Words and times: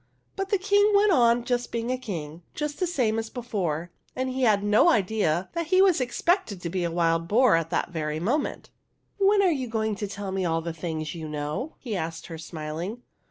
But 0.35 0.49
the 0.49 0.57
King 0.57 0.93
went 0.95 1.11
on 1.11 1.43
54 1.43 1.45
THE 1.45 1.45
HUNDREDTH 1.45 1.47
PRINCESS 1.47 1.67
being 1.67 1.91
a 1.91 1.97
king, 1.99 2.41
just 2.55 2.79
the 2.79 2.87
same 2.87 3.19
as 3.19 3.29
before, 3.29 3.91
and 4.15 4.31
he 4.31 4.41
had 4.41 4.63
no 4.63 4.89
idea 4.89 5.49
that 5.53 5.67
he 5.67 5.79
was 5.79 6.01
expected 6.01 6.59
to 6.59 6.71
be 6.71 6.83
a 6.83 6.89
wild 6.89 7.27
boar 7.27 7.55
at 7.55 7.69
that 7.69 7.91
very 7.91 8.19
moment.'' 8.19 8.71
When 9.19 9.43
are 9.43 9.51
you 9.51 9.67
going 9.67 9.93
to 9.97 10.07
tell 10.07 10.31
me 10.31 10.43
all 10.43 10.61
the 10.61 10.73
things 10.73 11.13
you 11.13 11.29
know?" 11.29 11.73
he 11.81 11.95
asked 11.95 12.25
her, 12.25 12.39
smiling. 12.39 13.03